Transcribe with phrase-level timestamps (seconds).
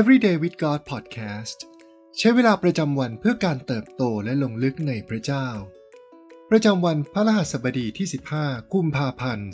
[0.00, 1.58] Everyday with God Podcast
[2.18, 5.46] ใช้เวลาประจำวันเพื่อการเติบโตและลงลึกในพระเจ้า
[6.50, 8.06] ประจำวันพระรหัสบดีที่
[8.38, 9.48] 15 กุมภาพันธ์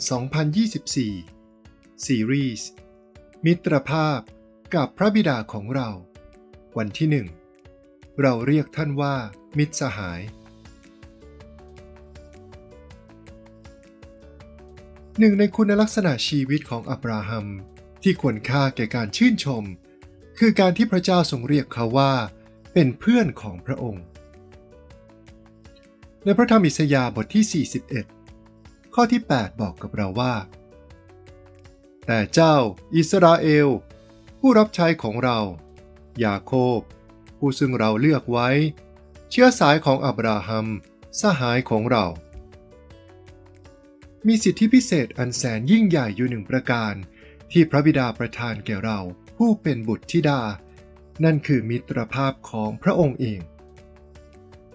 [1.19, 2.67] 2024 ซีรีส์
[3.45, 4.19] มิตรภาพ
[4.75, 5.89] กับพระบิดาของเรา
[6.77, 7.27] วันที่หนึ่ง
[8.21, 9.15] เราเรียกท่านว่า
[9.57, 10.21] มิตรสหาย
[15.19, 17.47] หนึ่งในคุณลักษณะชีวิตของอับราฮัม
[18.03, 19.65] ที่ควรค่าแก่การชื่นชม
[20.43, 22.13] คือการที่พระเจ้าทรงเรียกเขาว่า
[22.73, 24.05] เป็นเพื่อนของพระองค์
[26.23, 27.65] ในพระธรรมอิสยาห์บทที่
[28.27, 30.35] 41 ข้อที่ 8 บอกกับเราว่า
[32.05, 32.55] แต่เจ้า
[32.95, 33.67] อิสราเอล
[34.39, 35.39] ผู้รับใช้ของเรา
[36.23, 36.79] ยาโคบ
[37.37, 38.49] ผู้ซึ่งเราเลือกไว้
[39.31, 40.67] เชื้อสายของอับราฮัม
[41.21, 42.05] สหายของเรา
[44.27, 46.93] มีสิทธิพิเศษอันแสนยิ่งใหญ่อยู่หนึ่งประการ
[47.51, 48.99] ที่พระบิดาประทานแก่เรา
[49.45, 50.41] ผู้เป็นบุตรธิดา
[51.23, 53.39] นั่นคือมิตรภาพของพระองค์เอง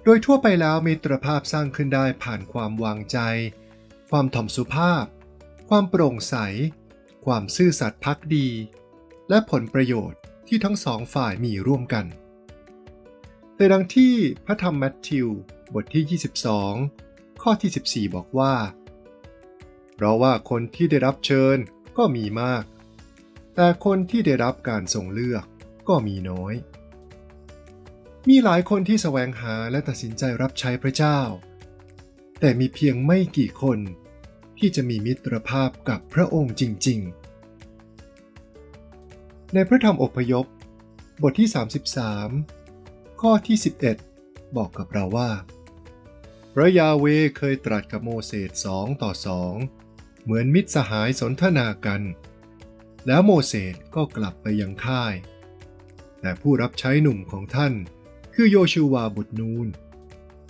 [0.04, 3.18] โดยทั่วไปแล้วมิตรภาพสร้างขึ้นได้ผ่านความวางใจ
[4.10, 5.04] ความถ่อมสุภาพ
[5.68, 6.34] ความโปร่งใส
[7.24, 8.48] ความซื่อสัตย์พักดี
[9.28, 12.04] และผลประโยชน์ที่ทั้งสองฝ่ายมีร่วมกัน
[13.56, 15.28] แต่ดังที่พระธรรมแมทธิว
[15.74, 16.20] บทที่
[16.80, 18.54] 22 ข้อที่ 14 บอกว่า
[19.94, 21.56] เพราะว่าคนที่ได้รับเชิญ
[21.96, 22.64] ก็มีมาก
[23.56, 25.44] แต่คนที่ได้รับการทรงเลือก
[25.88, 26.54] ก็มีน้อย
[28.28, 31.20] มีหลายคนที่แสวงหาและตัดสินใจรับใช้พระเจ้า
[32.40, 33.78] แต่มีเพียงไม่กี่คน
[34.58, 37.00] ที่จะมีมิตรภาพกับพระองค์จริง
[38.66, 40.46] ๆ ในพระธรรมอพยพ
[41.22, 41.48] บทที่
[42.34, 43.56] 33 ข้อที่
[44.06, 45.30] 11 บอกกับเราว่า
[46.54, 47.04] พระยาเว
[47.36, 49.54] เคยตรัสกับโมเสสสองต่อสอง
[50.22, 52.02] เหมือนมิตรสหายสนทนากัน
[53.06, 55.14] แล้วโมเสสก็กลับไปยังค่าย
[56.20, 57.72] แต่ผู้รับใช้หนุ่มของท่าน
[58.34, 59.66] คือโยชูวาบุตรนูน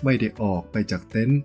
[0.04, 1.40] ไม่ได้ออกไปจากเต็นท์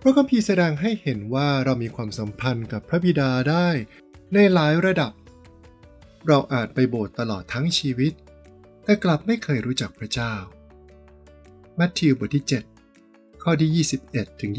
[0.00, 3.68] พระคัมภีร์แสดงให้เห็นว่าเรามีความสัมพันธ์กับพระบิดาได้
[4.34, 5.12] ในหลายระดับ
[6.26, 8.12] เราอาจไปโบสถ์ตลอดทั้งชีวิต
[8.84, 10.34] แต่กลับไม่เคยรู้จักพระเจ้า
[11.78, 12.44] มัทธิวบทที่
[12.90, 14.52] 7 ข้อที่ 21ถึง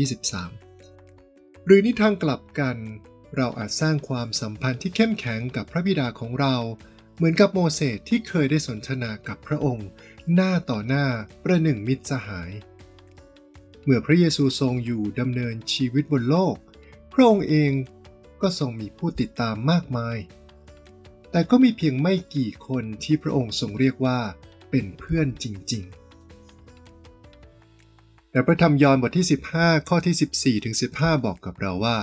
[0.79, 2.77] 23 หรือในทางกลับกัน
[3.35, 6.55] เราอาจสร้างความสัมพันธ์ที่เข้มแข็งกับพระบิดาของเรา
[7.15, 9.87] เหมือนกับโมเสสที่เคยได้สนทนากับพระองค์
[10.33, 11.05] หน้าต่อหน้า
[11.43, 12.51] ประหนึ่งมิตรสหาย
[13.83, 16.55] เมื่อพระเยซูทรงอยู่ดำเนินชีวิตบนโลก
[17.13, 17.71] พระองค์เอง
[18.41, 20.17] ก็ทรงมีผู้ติดตามมากมาย
[21.31, 24.19] แต่ก็มีเพียงไม่กี่คนที่พระองค์ทรงเรียกว่า
[24.69, 25.83] เป็นเพื่อนจริง
[27.47, 29.27] ๆแต่พระธรรมยอห์นบทที่
[29.57, 31.97] 15 ข้อที่ 14ถึง15 บอกกับเราว่า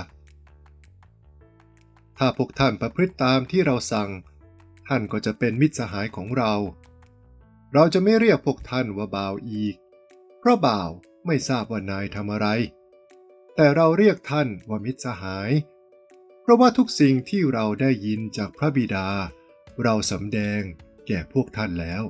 [2.25, 4.09] ถ้าพวกท่านประพฤติตามที่เราสั่ง
[4.87, 6.53] ท่านก็จะเป็นมิตรสหายของเรา
[7.73, 9.75] เราจะไม่เรียกพวกท่านว่าบ่าวอีก
[10.39, 10.89] เพราะบ่าว
[11.25, 12.47] ไม่ทราบว่านายทำอะไร
[13.55, 15.49] แต่เราเรียกท่านว่ามิตรสหาย
[16.41, 19.07] เพราะว่าทุกสิ่งที่เราได้ยินจากพระบิดา
[19.83, 20.61] เราสำแดง
[21.07, 22.03] แก่พวกท่านแล้ว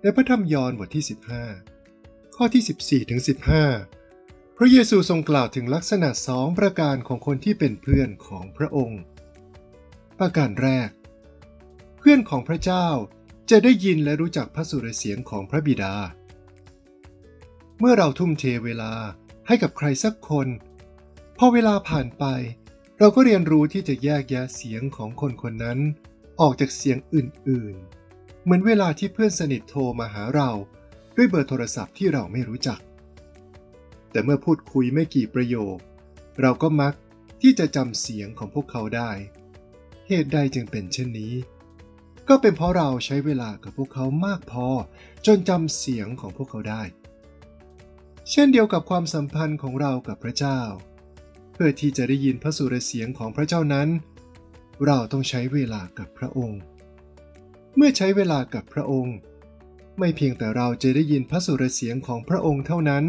[0.00, 1.04] ในพระธรรมยอห์นบทที่
[1.70, 3.97] 15 ข้อที่ 14ถึง15
[4.60, 9.02] พระเยซูทรงกล่าวถึงลักษณะสองประการของคนที่เป็นเพื่อนของพระองค์
[10.18, 10.90] ประการแรก
[11.98, 12.86] เพื่อนของพระเจ้า
[13.50, 15.94] จะได้ยินและรู้จักพระสุรเสียงของพระบิดา
[17.78, 18.92] เมื่อเราทุ่มเทเวลา
[19.46, 20.48] ให้กับใครสักคน
[21.38, 22.24] พอเวลาผ่านไป
[22.98, 25.78] เราก็เรียนรู้ที่จะแยกแยะเสียงของคนคนนั้น
[26.40, 30.50] ออกจากเสียงอื่นๆ เหมือนเวลาที่เพื่อนสนิทโทรมาหาเรา
[31.16, 32.80] ด้วยเบอร์โทรศัพท์ที่เราไม่รู้จัก
[34.10, 35.76] แต่เมื่อพูดคุยไม่กี่ประโยค
[36.40, 36.94] เราก็มัก
[37.42, 39.10] ที่จะจำเสียงของพวกเขาได้
[40.08, 41.34] เหตุใดจึงเป็นเช่นนี้
[42.28, 44.66] ก็เป็นเพราะเราใช้เวลากับพวกเขามากพอ
[45.26, 46.82] จนจำเสียงของพวกเขาได้
[48.30, 50.60] เช่นเดียวกับความสัมพันธ์ของเรากับพระเจ้า
[51.52, 53.88] เพื่อที่จะได้ยินพระสุรเสียงของพระเจ้านั้น
[54.86, 56.60] เราต้องใช้เวลากับพระองค์
[57.76, 59.16] เมื่อใช้เวลากับพระองค์
[59.98, 63.04] ไม่เพียงแต่เราจะได้ยินพระสุรเสียงของพระองค์เท่านั้น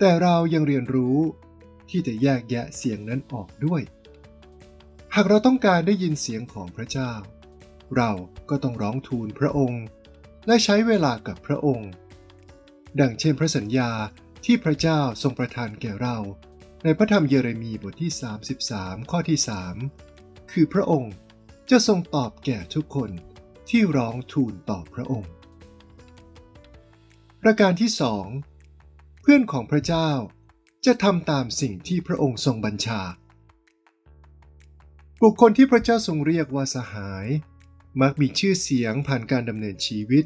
[0.00, 1.18] แต่เรายังเรียนรู้
[1.90, 3.82] ที่จะแยกแยะเสียงนั้นออกด้วย
[5.14, 7.12] หากเราต้องการได้ยินเสียงของพระเจ้า
[7.96, 8.10] เรา
[8.50, 9.84] ก็ต้องร้องทูลพระองค์
[10.46, 11.90] และใช้เวลากับพระองค์
[13.00, 13.90] ดังเช่นพระสัญญา
[14.44, 16.16] ที่พระเจ้าทรงประทานแก่เรา
[16.84, 18.12] ในพระธรรมเยเรมีบทที่
[18.60, 19.38] 33 ข้อที่
[19.96, 21.14] 3 คือพระองค์
[21.70, 23.10] จะทรงตอบแก่ทุกคน
[23.68, 25.30] ที่ร้องทูลต่อพระองค์
[27.42, 28.26] ประการที่สอง
[29.32, 30.10] พื่อนของพระเจ้า
[30.86, 33.00] จะทำตามสิ่งที่พระองค์ทรงบัญชา
[35.22, 37.26] บุคคลที่พระเจ้าทรงเรียกว่าสหาย
[38.00, 40.24] มักมีชื่อเสียงผ่านการดำเนินชีวิต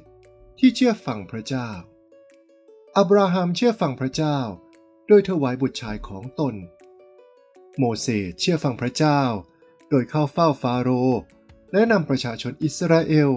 [0.59, 1.69] ที่เชื่อฟังพระเจ้า
[2.97, 4.39] อับราฮัมเชื่อฟังพระเจ้า
[5.09, 6.55] โดยถวายบุตรชายของตน
[7.79, 9.21] โมเสสเชื่อฟังพระเจ้า
[9.91, 11.29] โดยเข้าเฝ้าฟาโรห์
[11.73, 13.31] และนำประชาชนอิสราเอล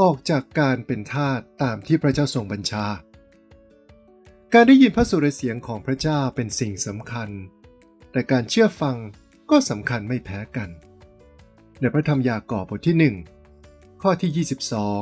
[0.00, 2.86] ออกจากการเป็นทาสตามที่พระเจ้าทรงบัญชา
[4.54, 7.30] การได้ยินพระสุรเสียงของพระเจ้าเป็นสิ่งสำคัญ
[8.12, 8.96] แต่การเชื่อฟัง
[9.50, 10.70] ก็สำคัญไม่แพ้กัน
[11.80, 13.12] ในพระธรรมยากอบบทที่
[13.52, 14.46] 1 ข้อที่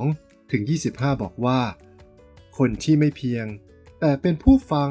[0.04, 0.62] 22 ถึง
[0.92, 1.60] 25 บอกว่า
[2.58, 3.46] คนที่ไม่เพียง
[4.00, 4.90] แต่เป็นผู้ฟัง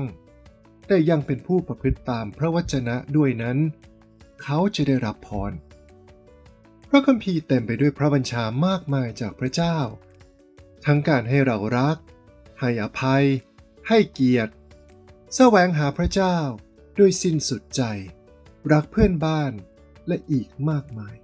[0.87, 3.57] แต่ยังเป็นผู้ประพฤติตามพระวจนะด้วยนั้น
[4.43, 5.51] เขาจะได้รับพร
[6.89, 9.77] พระคัมภีร์เต็มไปด้วยพระบัญชามากมายจากพระเจ้า
[10.85, 11.97] ทั้งการให้เรารัก
[12.59, 13.25] ให้อภัย
[13.87, 14.53] ให้เกียรติ
[15.35, 16.37] แสวงหาพระเจ้า
[16.99, 17.83] ด้วยสิ้นสุดใจ
[18.71, 19.51] รักเพื่อนบ้าน
[20.07, 21.15] และอีกมากมาย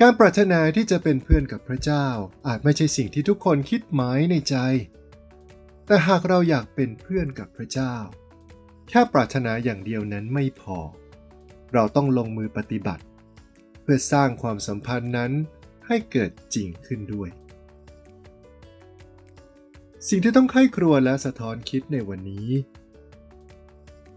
[0.00, 2.06] การปรารถนาที่จะเป็นเพื่อนกับพระเจ้า
[2.46, 4.56] อาจไม่ใช่สิ่งที่ทุกคนคิดหมายในใจ
[5.86, 7.94] แต่หากเราอยากเป็นเพื่อนกับพระเจ้า
[8.88, 10.78] แค่ปรารถนาอย่างเดียวนั้นไม่พอ
[11.72, 13.04] เราต้องลงมือปฏิบัติ
[13.82, 15.32] เพื่อสร้างความสัมพันธ์นั้น
[15.86, 17.30] ให้เกิดจริงขึ้นด้วย
[20.08, 22.50] สิ่งที่ต้องไข้ครัวและสะท้อนคิดในวันนี้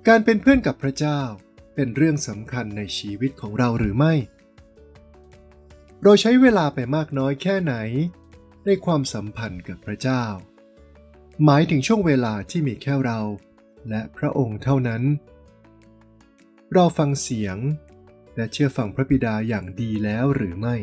[0.08, 1.22] การเป็นเพื่อนกับพระเจ้า
[1.76, 4.14] เป็นเรื่องสำคัญในชีวิตของเราหรือไม่
[6.04, 7.76] เราใช้เวลาไปมากน้อยแค่ไหน
[8.66, 10.24] ในความสัมพันธ์กับพระเจ้า
[11.46, 13.20] หมายถึงช่วงเวลาที่มีแค่เรา
[13.90, 15.04] และพระองค์เท่านั้น
[16.74, 17.58] เราฟังเสียง
[18.36, 20.76] และเชื่อฟังพระบิดาอย่างดีแล้วหรือไม่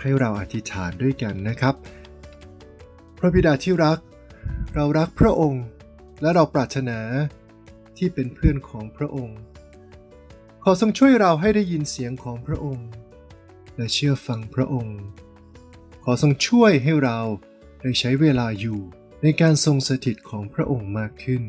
[0.00, 1.74] ให้เราอธิษฐานด้วยกันนะครับ
[3.18, 3.98] พระบิดาที่รัก
[4.74, 5.64] เรารักพระองค์
[6.20, 6.98] และเราปรารถนา
[7.96, 9.38] ที่เป็นเพื่อนของพระองค์
[10.62, 12.88] ขอทรงช่วยเราให้ได้ยินเสียงของพระองค์
[13.76, 14.98] และเชื่อฟังพระองค์
[16.04, 17.18] ขอทรงช่วยให้เรา
[17.82, 18.80] ได้ใช้เวลาอยู่
[19.22, 21.42] ในการทรงสถิตของพระองค์มากขึ้น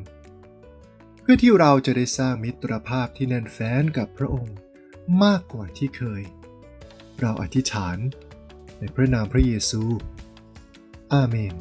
[1.21, 4.56] เพื่อที่เราจะได้สร้างมิตรภาพที่แน่นแฟ้นกับพระองค์
[5.24, 6.24] มากกว่าที่เคย
[7.19, 7.98] เราอธิษฐาน
[8.81, 9.81] ในพระนามพระเยซู
[11.13, 11.55] อาเมน